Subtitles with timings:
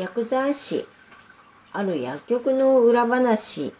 [0.00, 0.86] 薬剤師
[1.74, 3.74] ある薬局の裏話。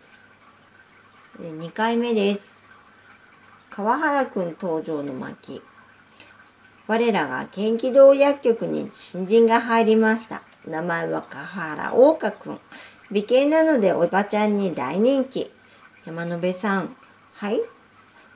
[1.40, 2.62] 2回目です。
[3.70, 5.62] 川原くん登場の巻。
[6.86, 10.42] 我らが元気堂薬局に新人が入りました。
[10.68, 12.60] 名前は川原大花くん。
[13.10, 15.50] 美形なのでおばちゃんに大人気。
[16.04, 16.94] 山野辺さん。
[17.32, 17.62] はい。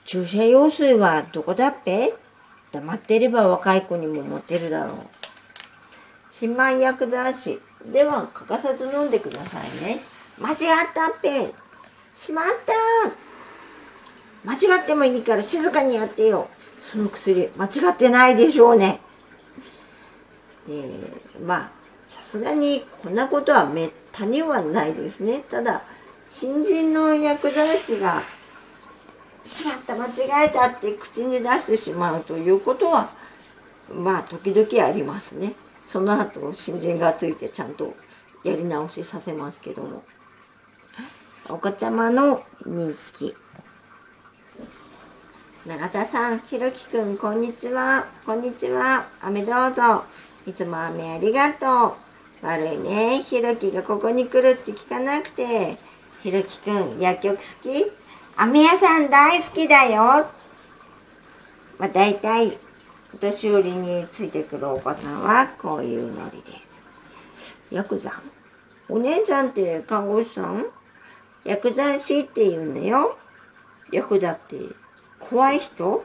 [0.06, 2.14] 注射用水はどこだっぺ？
[2.72, 4.96] 黙ってれば若い子にもモテるだろう。
[6.30, 7.60] 新米薬剤師。
[7.92, 10.00] では欠かさず飲んでくださいね。
[10.40, 10.56] 間違っ
[10.94, 11.52] たっぺ。
[12.16, 12.74] しまった
[14.44, 16.48] 間違ってもいいから静かにやってよ。
[16.80, 19.00] その薬間違ってないでしょうね。
[20.68, 21.70] えー、まあ
[22.06, 25.40] さすがにこんなことはめったにはないですね。
[25.50, 25.82] ただ
[26.26, 28.22] 新人の薬剤師が
[29.44, 33.10] しまった間違えたって口に出してしまうということは
[33.92, 35.54] まあ時々ありますね。
[35.84, 37.94] その後新人がついてちゃんと
[38.42, 40.02] やり直しさせますけども
[41.48, 43.34] お子ちゃまの認識
[45.66, 48.04] 永田さん、ひろきくん、こんにちは。
[48.26, 49.06] こんにちは。
[49.22, 50.04] 飴どうぞ。
[50.46, 51.96] いつも飴ありがと
[52.42, 52.46] う。
[52.46, 53.22] 悪いね。
[53.22, 55.78] ひろきがここに来るって聞かなくて。
[56.22, 57.90] ひろきくん、薬局好き？
[58.36, 60.26] 飴屋さん大好きだよ。
[61.78, 62.58] まあ、大体、
[63.14, 66.82] お年寄りについてくるお子さんはこういうノリです。
[67.70, 68.12] ヤクザ
[68.88, 70.66] お姉ちゃんって看護師さん？
[71.44, 73.16] 薬剤師って言うのよ。
[73.92, 74.56] ヤクザって
[75.20, 76.04] 怖い人？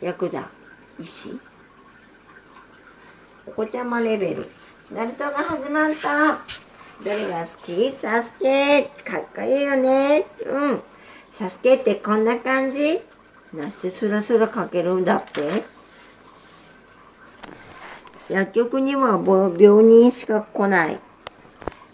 [0.00, 0.48] ヤクザ
[0.98, 1.38] 医師？
[3.46, 4.46] お子ちゃまレベル。
[4.90, 6.38] ナルトが始まった。
[7.04, 7.92] どれが好き？
[7.94, 10.24] サスケかっこいいよね。
[10.46, 10.82] うん。
[11.30, 13.02] サスケってこんな感じ？
[13.52, 15.75] なしてスラスラかけるんだって
[18.28, 19.20] 薬局には
[19.58, 21.00] 病人しか来ない。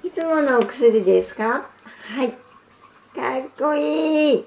[0.03, 1.45] いつものお薬ですか？
[1.45, 2.31] はい。
[2.31, 4.45] かっこいい。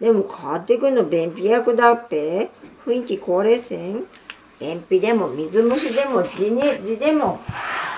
[0.00, 2.50] でも変わってくの便秘薬だって
[2.84, 4.04] 雰囲気高齢線
[4.60, 7.40] 便秘でも水虫でも地ね地でも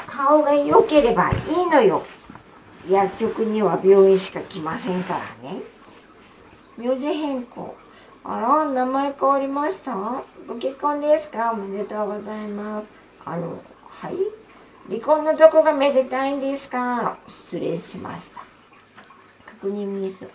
[0.06, 2.04] 顔が良ければいいのよ。
[2.88, 5.60] 薬局には病院しか来ませんからね。
[6.76, 7.76] 名字変更。
[8.24, 9.94] あら、名前変わりました？
[10.46, 11.52] ご結婚ですか？
[11.52, 12.97] おめでとうございます。
[13.30, 14.16] あの、はい？
[14.88, 17.18] 離婚のどこがめでたいんですか？
[17.28, 18.42] 失礼しました。
[19.44, 20.26] 確認ミス。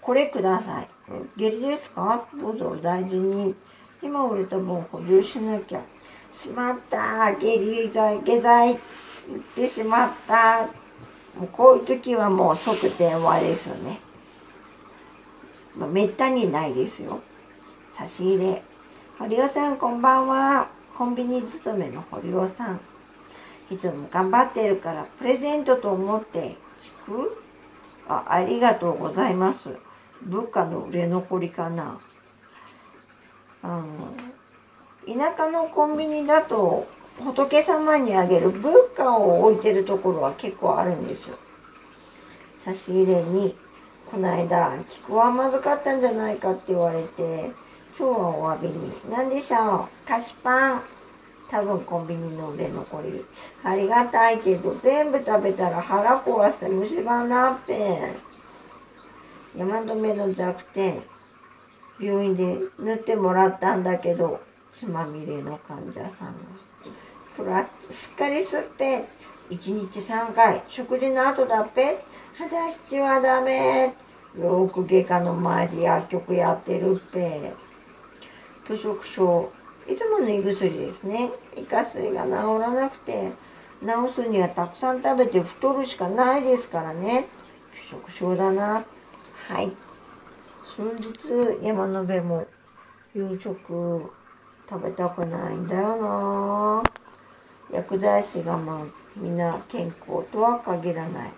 [0.00, 0.88] これください。
[1.36, 2.26] 下痢ですか？
[2.40, 3.54] どうぞ大事に。
[4.02, 5.80] 今売れた分補充しなきゃ。
[6.32, 8.72] しまった下痢剤、下剤。
[8.72, 8.78] 売っ
[9.54, 10.68] てしまった。
[11.38, 14.00] もうこういう時はもう即電話ですよね。
[15.76, 17.20] まあ、めったにないですよ。
[17.92, 18.62] 差し入れ。
[19.18, 20.77] 堀尾さんこんばんは。
[20.98, 22.80] コンビニ勤めの堀尾さん。
[23.70, 26.56] いつも頑張ってるからプレゼントと思って
[27.06, 27.40] 聞く。
[28.08, 29.76] あありがとうございます。
[30.22, 32.00] 物価の売れ残りかな。
[33.62, 33.84] あの
[35.06, 36.88] 田舎のコンビニだと
[37.22, 41.36] 仏様にあげる仏花を置いてるところは結構あるんですよ。
[42.56, 43.56] 差し入れに
[44.04, 47.52] この間「菊はまずかったんじゃないか」って言われて
[47.98, 48.92] 今日はお詫びに。
[49.10, 50.08] 何でしょう？
[50.08, 50.82] 菓子パン。
[51.50, 53.24] 多分コンビニの売れ残り。
[53.64, 58.14] ありがたいけど、全部食べたら腹壊して虫歯になっぺん。
[59.56, 61.02] 山止めの弱点。
[61.98, 66.34] 病院で塗ってもらったんだけど、血まみれの患者さんが。
[67.36, 69.06] プラすっかりすっぺ。
[69.50, 70.62] 1日3回。
[70.68, 72.04] 食事の後だっぺ。
[72.36, 73.92] 肌質はダメ。
[74.36, 77.52] 老ーク外科の前で薬局やってるっぺ。
[78.68, 79.50] 拒食症。
[79.88, 81.30] いつもの胃薬ですね。
[81.56, 83.32] 胃下垂が治らなくて
[83.80, 87.24] 治すにはたくさん食べて太るしかないですからね。
[87.74, 88.84] 拒食症だな。
[89.48, 89.72] はい。
[90.62, 92.46] 数日山の辺も
[93.14, 94.12] 夕食
[94.68, 96.82] 食べたくないんだよな。
[97.72, 98.84] 薬剤師がまあ
[99.16, 101.32] みんな健康とは限らない。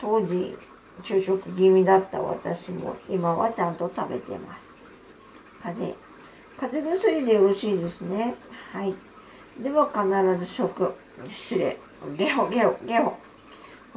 [0.00, 0.56] 当時
[1.04, 4.80] 昼食気味だった私も今はちゃんと食べてます。
[5.62, 5.99] 風邪
[6.70, 8.36] 風邪薬でよろしいですね。
[8.72, 8.94] はい。
[9.60, 10.94] では必ず食、
[11.28, 11.76] 失礼、
[12.16, 13.18] ゲホゲホゲホ。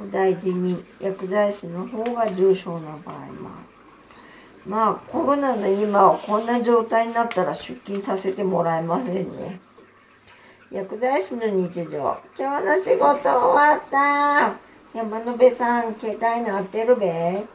[0.01, 3.31] お大事に薬剤師の方が重症な場合もある。
[4.65, 9.59] まあコロナの今はこんな状態になったら出勤させてもらえませんね。
[10.71, 12.17] 薬剤師の日常。
[12.35, 14.55] 今日の仕事終わった。
[14.97, 17.45] 山野辺さん、携帯鳴ってるべ。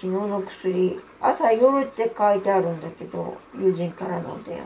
[0.00, 4.64] 昨日の薬朝夜って書いてあるんだけど友人からの電話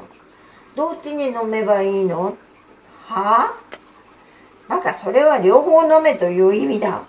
[0.76, 2.36] どっちに飲めばいいの？
[3.06, 3.52] は？
[3.52, 3.54] あ
[4.69, 7.02] バカ、それは両方飲めという意味だ。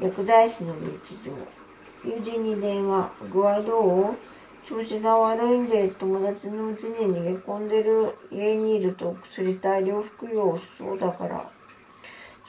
[0.00, 1.32] 薬剤師の日常。
[2.04, 3.10] 友人に電話。
[3.32, 4.16] 具合どう？
[4.66, 11.50] 調子が悪いんで友達のうちに逃げ込んでる家にいると薬大量服用しそうだから。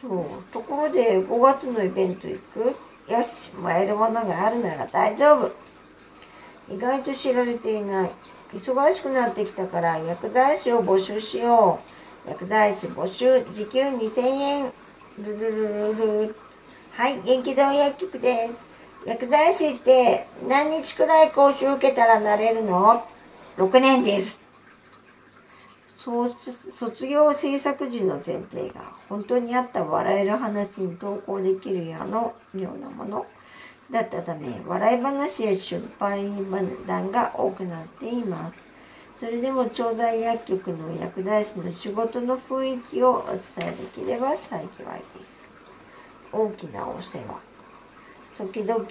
[0.01, 0.53] そう。
[0.53, 2.75] ところで5月のイベント行く？
[3.07, 5.51] よし、もらえるものがあるなら大丈夫。
[6.69, 8.11] 意外と知られていない。
[8.53, 11.79] 忙しくなってきたから薬剤師を募集しよ
[12.25, 12.29] う。
[12.29, 14.73] 薬剤師募集、時給2000円。
[15.19, 16.35] ルルルルル。
[16.91, 18.67] はい、元気堂薬局です。
[19.05, 23.05] 薬剤師って何日くらい講習受けたらなれるの
[23.57, 24.46] ?6 年です。
[26.73, 33.25] 卒業制作時の前提が本当にあった笑える話に投稿できるようなもの
[33.91, 38.65] だったため笑い話や出版談が多くなっています。
[39.17, 44.71] それでも調剤薬局の薬剤師の仕事の雰囲気をお伝えできれば幸いで
[45.25, 45.37] す。
[46.31, 47.39] 大きなお世話。
[48.37, 48.85] 時々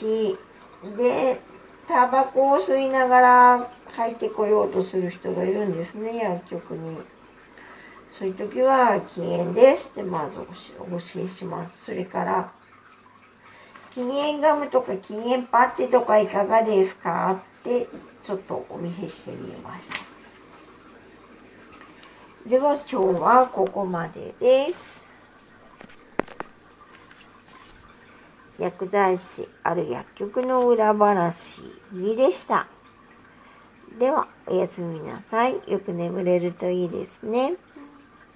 [0.96, 1.40] で
[1.86, 6.98] タバコを吸いながら帰ってこようとする人がいるんですね薬局に。
[8.10, 10.50] そういう時は禁煙ですってまずお教
[11.22, 11.84] えします。
[11.86, 12.50] それから
[13.92, 17.40] 禁煙ガムとか禁煙パッチとかいかがですか？
[17.60, 17.86] って
[18.22, 19.96] ちょっとお見せしてみました。
[22.48, 25.05] では今日はここまでです。
[28.58, 31.60] 薬剤師ある薬局の裏話
[31.92, 32.68] 2でした。
[33.98, 35.60] ではおやすみなさい。
[35.66, 37.54] よく眠れるといいですね。